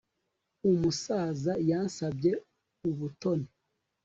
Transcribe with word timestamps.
Umusaza 0.69 1.53
yansabye 1.69 2.31
ubutoni 2.89 3.47